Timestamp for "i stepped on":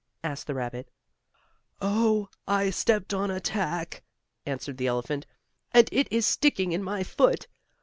2.47-3.29